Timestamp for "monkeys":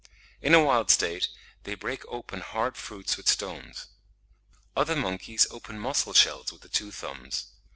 4.95-5.45